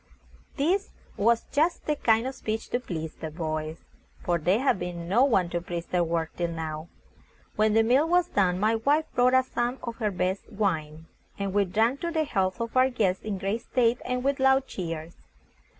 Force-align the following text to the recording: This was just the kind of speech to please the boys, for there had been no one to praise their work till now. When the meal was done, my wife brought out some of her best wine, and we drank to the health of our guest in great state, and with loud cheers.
This 0.57 0.89
was 1.15 1.45
just 1.51 1.85
the 1.85 1.95
kind 1.95 2.25
of 2.25 2.33
speech 2.33 2.69
to 2.69 2.79
please 2.79 3.13
the 3.13 3.29
boys, 3.29 3.77
for 4.19 4.39
there 4.39 4.59
had 4.61 4.79
been 4.79 5.07
no 5.07 5.23
one 5.23 5.47
to 5.51 5.61
praise 5.61 5.85
their 5.85 6.03
work 6.03 6.35
till 6.35 6.47
now. 6.49 6.87
When 7.55 7.75
the 7.75 7.83
meal 7.83 8.09
was 8.09 8.27
done, 8.27 8.59
my 8.59 8.73
wife 8.77 9.05
brought 9.13 9.35
out 9.35 9.45
some 9.45 9.77
of 9.83 9.97
her 9.97 10.09
best 10.09 10.51
wine, 10.51 11.05
and 11.37 11.53
we 11.53 11.65
drank 11.65 12.01
to 12.01 12.09
the 12.09 12.23
health 12.23 12.59
of 12.59 12.75
our 12.75 12.89
guest 12.89 13.21
in 13.21 13.37
great 13.37 13.61
state, 13.61 13.99
and 14.03 14.23
with 14.23 14.39
loud 14.39 14.65
cheers. 14.65 15.17